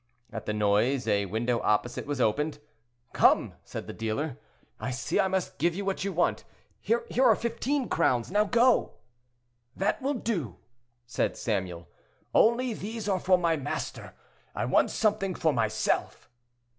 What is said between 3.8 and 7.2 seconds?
the dealer; "I see I must give you what you want. Here